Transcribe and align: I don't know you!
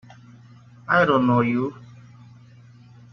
I 0.87 1.05
don't 1.05 1.27
know 1.27 1.41
you! 1.41 1.75